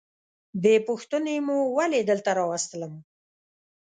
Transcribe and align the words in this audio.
بې 0.61 0.75
پوښتنې 0.87 1.35
مو 1.45 1.57
ولي 1.77 2.01
دلته 2.09 2.29
راوستلم؟ 2.39 2.93